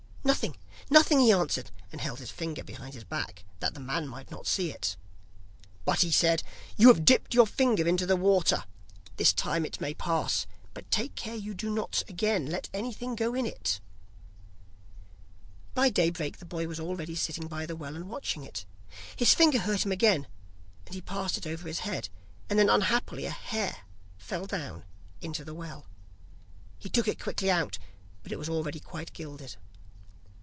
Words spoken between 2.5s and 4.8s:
behind his back, that the man might not see